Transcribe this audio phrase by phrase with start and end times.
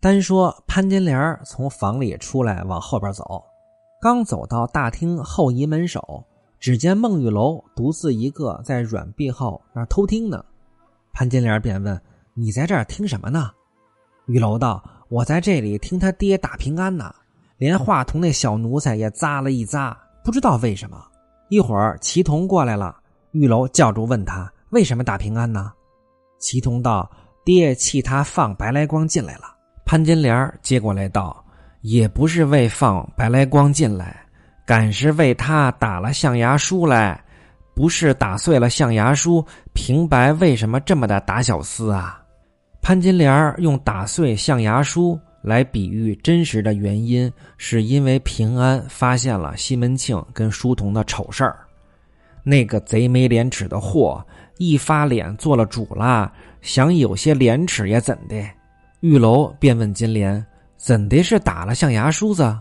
[0.00, 3.44] 单说潘金莲从房里出来，往后边走，
[4.00, 6.24] 刚走到大厅后移门首，
[6.60, 10.44] 只见孟玉楼独自一个在软壁后那偷听呢。
[11.12, 12.00] 潘金莲便问
[12.34, 13.50] ：“你在这儿听什么呢？”
[14.26, 14.80] 玉楼道
[15.10, 17.12] ：“我在这里听他爹打平安呢，
[17.56, 21.04] 连话筒那小奴才也咂了一咂，不知道为什么。
[21.48, 22.94] 一会儿齐同过来了，
[23.32, 25.72] 玉楼叫住问他为什么打平安呢？
[26.38, 27.10] 齐同道
[27.44, 29.54] ：“爹气他放白来光进来了。”
[29.88, 31.42] 潘金莲接过来道
[31.80, 34.14] ：“也不是为放白来光进来，
[34.66, 37.18] 赶是为他打了象牙书来。
[37.74, 39.42] 不是打碎了象牙书，
[39.72, 42.22] 平白为什么这么的打小厮啊？”
[42.82, 51.60] 潘金莲用打碎象牙书来比喻真实的原因，是因为平安发现了西门庆跟书童的丑事儿。
[52.42, 54.22] 那个贼没廉耻的货，
[54.58, 56.30] 一发脸做了主了，
[56.60, 58.36] 想有些廉耻也怎的？
[59.00, 60.44] 玉楼便问金莲
[60.76, 62.58] ：“怎的是打了象牙梳子？”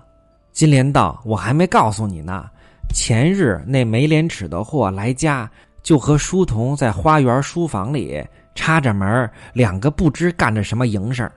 [0.53, 2.45] 金莲道：“我还没告诉你呢。
[2.93, 5.49] 前日那没廉耻的货来家，
[5.81, 11.27] 就和书童在花园书房里插着门，两个不知干着什么营生。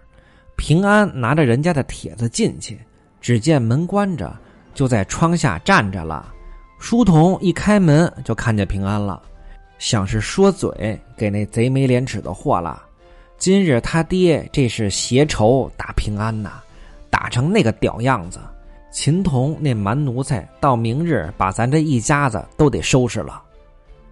[0.55, 2.79] 平安拿着人家的帖子进去，
[3.23, 4.37] 只见门关着，
[4.75, 6.31] 就在窗下站着了。
[6.79, 9.23] 书童一开门，就看见平安了，
[9.79, 12.83] 想是说嘴给那贼没廉耻的货了。”
[13.41, 16.61] 今日他爹这是携仇打平安呐，
[17.09, 18.39] 打成那个屌样子，
[18.93, 23.43] 秦童那蛮奴才到明日把咱这一家子都得收拾了。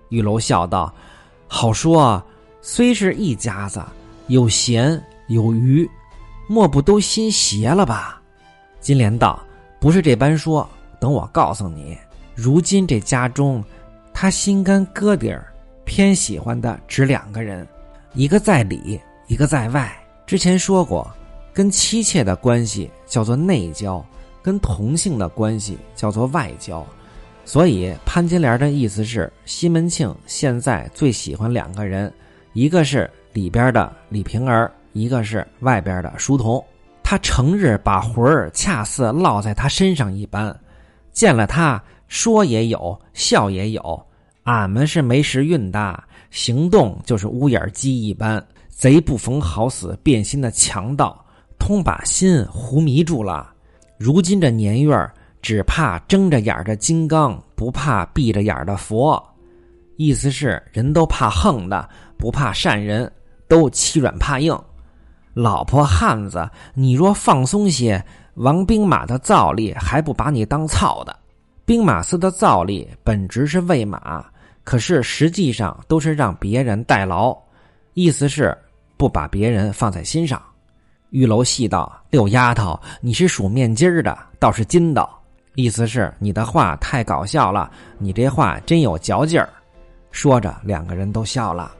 [0.08, 0.90] 玉楼笑道
[1.46, 2.22] ：“好说，
[2.62, 3.84] 虽是一家子，
[4.28, 5.86] 有闲有余，
[6.48, 8.22] 莫不都心邪了吧？”
[8.80, 9.38] 金莲道
[9.78, 10.66] ：“不是这般说，
[10.98, 11.98] 等我告诉你，
[12.34, 13.62] 如今这家中，
[14.14, 15.52] 他心肝哥底儿
[15.84, 17.68] 偏喜欢的只两个人，
[18.14, 19.94] 一个在里。”一个在外，
[20.26, 21.06] 之前说过，
[21.52, 24.02] 跟妻妾的关系叫做内交，
[24.42, 26.84] 跟同性的关系叫做外交。
[27.44, 32.10] 所以潘金莲的意思是，西门庆现在最喜欢两个人，
[32.54, 36.64] 一个是里边的李瓶儿，一个是外边的书童。
[37.02, 40.58] 他成日把魂儿恰似落在他身上一般，
[41.12, 44.06] 见了他说也有，笑也有。
[44.44, 48.42] 俺们是没时运的，行动就是乌眼鸡一般。
[48.78, 51.26] 贼不逢好死变心的强盗，
[51.58, 53.52] 通把心糊迷住了。
[53.98, 54.96] 如今这年月
[55.42, 59.20] 只怕睁着眼的金刚，不怕闭着眼的佛。
[59.96, 63.12] 意思是人都怕横的，不怕善人，
[63.48, 64.56] 都欺软怕硬。
[65.34, 68.00] 老婆汉子，你若放松些，
[68.34, 71.18] 王兵马的造力还不把你当操的？
[71.64, 74.24] 兵马司的造力本职是喂马，
[74.62, 77.36] 可是实际上都是让别人代劳。
[77.94, 78.56] 意思是。
[78.98, 80.42] 不把别人放在心上，
[81.10, 85.08] 玉楼细道：“六丫头，你是数面筋儿的，倒是筋道。
[85.54, 89.48] 意思是你的话太搞笑了，你这话真有嚼劲儿。”
[90.10, 91.70] 说着，两个人都笑了。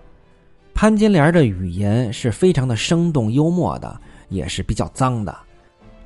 [0.75, 5.37] 潘金莲的语言是非常的生动幽默的，也是比较脏的。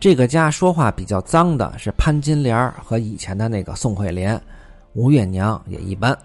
[0.01, 4.41] 这个家说话比较脏的是潘金莲和以前的那个宋惠莲，
[4.95, 6.17] 吴月娘也一般。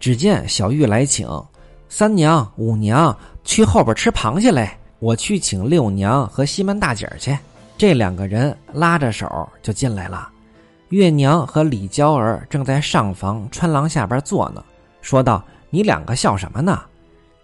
[0.00, 1.28] 只见小玉来请。
[1.88, 3.14] 三娘、五娘
[3.44, 7.36] 去后边吃螃蟹来，我去请六娘和西门大姐去。
[7.76, 10.28] 这两个人拉着手就进来了。
[10.90, 14.62] 月娘和李娇儿正在上房穿廊下边坐呢，
[15.00, 16.82] 说道：“你两个笑什么呢？”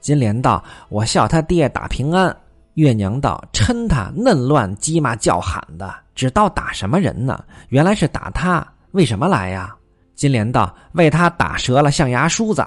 [0.00, 2.34] 金莲道：“我笑他爹打平安。”
[2.75, 7.42] 月娘道：“嗔他嫩乱鸡骂叫喊的，只道打什么人呢？
[7.70, 9.75] 原来是打他，为什么来呀？”
[10.15, 12.65] 金莲道：“为他打折了象牙梳子。”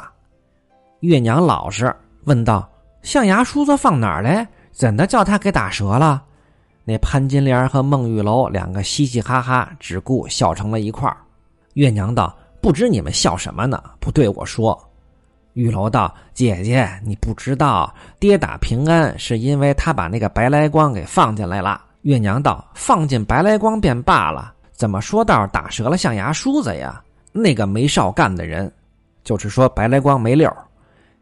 [1.02, 2.68] 月娘老实问道
[3.02, 4.48] ：“象牙梳子放哪儿嘞？
[4.72, 6.24] 怎的叫他给打折了？”
[6.84, 11.18] 那潘金莲和孟玉楼两个嘻嘻哈哈，只顾笑成了一块儿。
[11.74, 13.82] 月娘道：“不知你们笑什么呢？
[14.00, 14.78] 不对我说。”
[15.54, 27.02] 玉楼道：“姐姐，你不知道，爹打平安是因为他把那个白来光给放进来了。”月娘道：“放进白来光便罢了，怎么说道打折了象牙梳子呀？
[27.32, 28.72] 那个没少干的人，
[29.24, 30.52] 就是说白来光没溜。”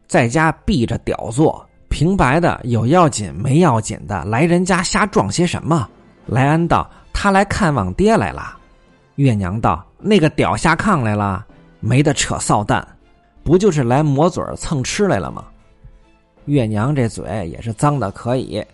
[0.08, 5.86] 在家闭着屌坐，平白的有要紧没要紧的来人家瞎撞些什么？
[6.26, 8.56] 莱安道：“他来看望爹来了。”
[9.16, 11.44] 月娘道：“那个屌下炕来了，
[11.80, 12.86] 没得扯臊蛋，
[13.42, 15.44] 不就是来磨嘴蹭吃来了吗？”
[16.46, 18.64] 月娘这嘴也是脏的可以，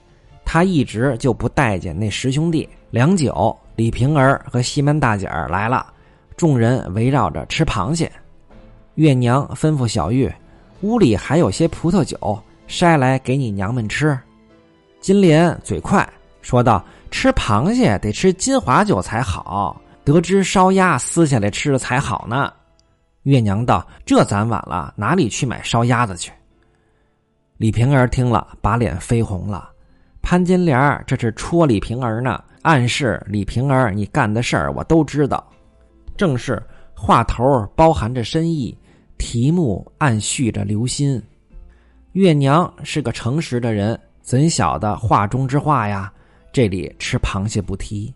[0.45, 2.69] 她一直就不待见那十兄弟。
[2.91, 5.87] 良久，李瓶儿和西门大姐儿来了，
[6.37, 8.13] 众人围绕着吃螃蟹。
[8.95, 10.31] 月娘吩咐小玉。
[10.83, 14.19] 屋里还有些葡萄酒，筛来给你娘们吃。
[15.01, 16.09] 金莲嘴快，
[16.43, 22.53] 说道：“吃螃蟹得吃金华酒才好，得知烧鸭撕下来吃了才好呢。”
[23.25, 26.33] 月娘道：“这咱晚了，哪里去买烧鸭子去？”
[27.59, 29.71] 李瓶儿听了，把脸绯红了。
[30.21, 35.45] 潘金莲这是戳李瓶儿呢，暗示李瓶儿你干的事儿我都知道。
[36.17, 36.63] 正是
[36.95, 37.45] 话头
[37.77, 38.77] 包含着深意，
[39.19, 41.23] 题目暗蓄着留心。
[42.17, 46.11] 月娘是个诚实的人，怎晓得话中之话呀？
[46.51, 48.11] 这里吃螃蟹不提。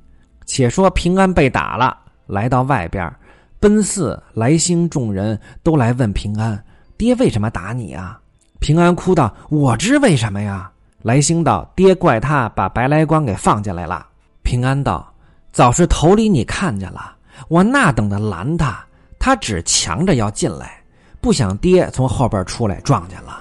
[0.46, 1.94] 且说平安被打了，
[2.26, 3.14] 来到外边，
[3.60, 6.64] 奔四、来兴众人都来问平安
[6.96, 8.18] ：“爹为什么打你啊？”
[8.58, 10.72] 平安哭道：“我知为什么呀。”
[11.04, 14.06] 来兴道：“爹怪他把白来光给放进来了。”
[14.42, 15.12] 平安道
[15.52, 17.14] ：“早是头里你看见了，
[17.48, 18.82] 我那等的拦他，
[19.18, 20.82] 他只强着要进来，
[21.20, 23.39] 不想爹从后边出来撞见了，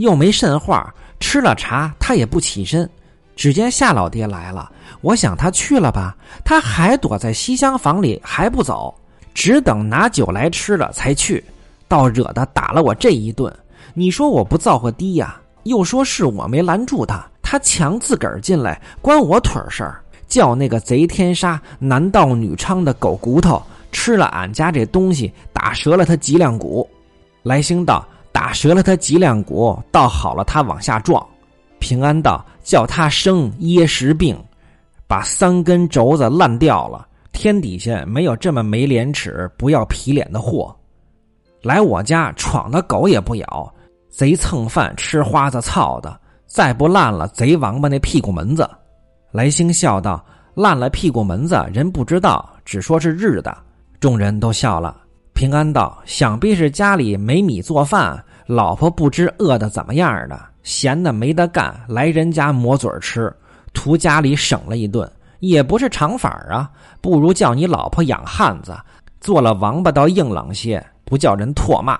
[0.00, 2.88] 又没甚话，吃了茶他也不起身。
[3.36, 4.70] 只见夏老爹来了，
[5.02, 8.94] 我想他去了吧，他还躲在西厢房里还不走，
[9.34, 11.44] 只等拿酒来吃了才去，
[11.86, 13.54] 倒惹得打了我这一顿。
[13.92, 23.62] 你说我不造化低呀？”又说是我没拦住他，他强自个儿进来，关我腿事儿，叫那个贼天杀、男盗女娼的狗骨头
[23.92, 26.88] 吃了俺家这东西，打折了他脊梁骨。
[27.42, 28.06] 来兴道
[28.40, 31.22] ：“打折了他脊梁骨，倒好了，他往下撞。”
[31.78, 34.34] 平安道：“叫他生噎食病，
[35.06, 37.06] 把三根轴子烂掉了。
[37.32, 40.74] 天底下没有这么没廉耻、不要皮脸的货，
[41.60, 43.74] 来我家闯的狗也不咬。”
[44.08, 48.66] 贼蹭饭吃花子操的，再不烂了贼王八那屁股门子。
[49.32, 50.24] 来兴笑道
[50.56, 53.54] ：“烂了屁股门子，人不知道，只说是日的。”
[54.00, 54.96] 众人都笑了。
[55.34, 63.32] 平安道：“想必是家里没米做饭，老婆不知饿的怎么样的，闲的没得干，来人家抹嘴吃，
[63.72, 65.08] 图家里省了一顿，
[65.38, 66.68] 也不是长法啊。
[67.00, 68.76] 不如叫你老婆养汉子，
[69.20, 71.96] 做了王八倒硬朗些，不叫人唾骂。”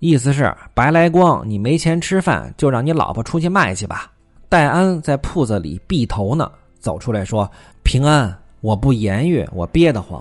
[0.00, 4.10] 意思是白来光，你没钱吃饭，就让你老婆出去卖去吧。
[4.48, 6.50] 戴安在铺子里闭头呢，
[6.80, 7.50] 走出来说
[7.84, 10.18] ：“平安，我不言语，我憋得慌。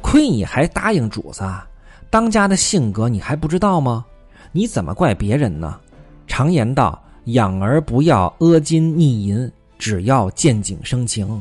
[0.00, 1.44] 亏你还答应主子，
[2.08, 4.02] 当家的性格你还不知道吗？
[4.56, 5.78] 你怎么怪别人呢？
[6.26, 11.38] 常言道，养儿不要阿金逆银，只要见景生情，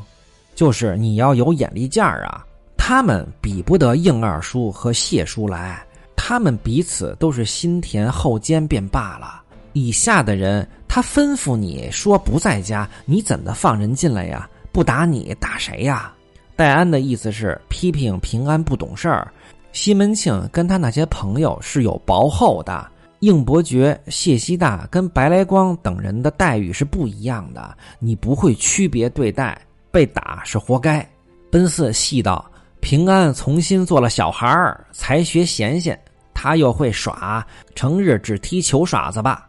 [0.54, 2.46] 就是你要有眼力见儿啊。
[2.76, 5.82] 他们比不得应二叔和谢叔来。”
[6.14, 9.42] 他们彼此都是心甜后奸便罢了。
[9.72, 14.50] 以下的人，他吩咐你说不在家，你怎的放人进来呀？
[14.74, 16.12] 不打你，打谁呀？
[16.58, 19.32] 戴安的意思是批评平安不懂事儿。
[19.72, 22.86] 西门庆跟他那些朋友是有薄厚的。
[23.20, 29.60] 应伯爵、谢希大跟白来光等人的待遇是不一样的，你不会区别对待，
[29.92, 31.08] 被打是活该。
[31.52, 32.50] 奔四细道。
[32.82, 36.00] 平安重新做了小孩儿，才学闲闲，
[36.36, 39.48] 他又会耍，成日只踢球耍子吧？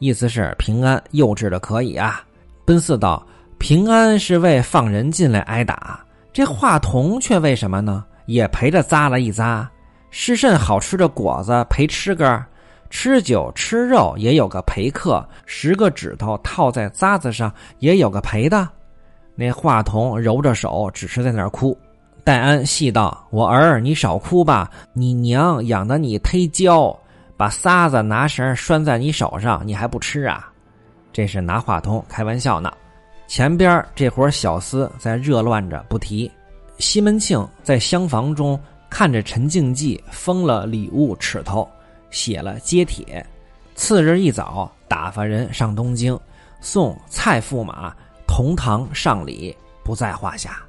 [0.00, 2.22] 意思是平安幼稚的可以啊。
[2.66, 8.04] 奔四道：平安是为放人进来挨打，这话筒却为什么呢？
[8.26, 9.66] 也陪着咂了一咂。
[10.10, 12.44] 是甚好吃的果子陪吃个？
[12.90, 18.68] 吃酒吃肉也有个陪客，十个指头套在簪子上也有个陪的。
[19.34, 21.76] 那话筒揉着手，只是在那儿哭。
[22.24, 24.70] 戴安细道：“我儿，你少哭吧。
[24.92, 26.94] 你娘养的你忒娇，
[27.36, 30.52] 把撒子拿绳拴在你手上，你还不吃啊？
[31.12, 32.72] 这是拿话筒开玩笑呢。
[33.26, 36.30] 前边这伙小厮在热乱着，不提。
[36.78, 38.58] 西门庆在厢房中
[38.90, 41.68] 看着陈静济封了礼物尺头，
[42.10, 43.24] 写了接帖。
[43.74, 46.18] 次日一早，打发人上东京，
[46.60, 47.94] 送蔡驸马
[48.26, 50.62] 同堂上礼，不在话下。”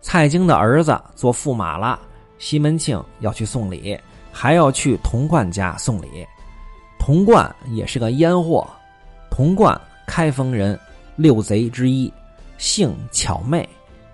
[0.00, 2.00] 蔡京的儿子做驸马了，
[2.38, 3.96] 西门庆要去送礼，
[4.32, 6.26] 还要去童贯家送礼。
[6.98, 8.68] 童贯也是个烟货。
[9.30, 10.78] 童贯开封人，
[11.14, 12.12] 六贼之一，
[12.58, 13.68] 姓巧妹，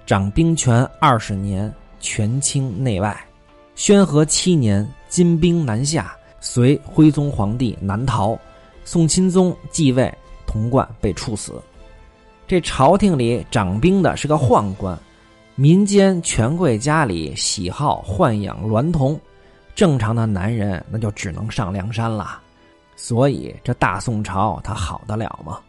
[0.04, 3.16] 掌兵权二十年，权倾内外。
[3.76, 8.38] 宣和七年，金兵南下，随徽宗皇帝南逃。
[8.84, 10.12] 宋钦宗继位，
[10.46, 11.60] 童贯被处死。
[12.46, 14.98] 这朝廷里掌兵的是个宦官。
[15.56, 19.20] 民间权贵家里喜好豢养娈童，
[19.74, 22.40] 正常的男人那就只能上梁山了。
[22.96, 25.60] 所以这大宋朝他好得了吗？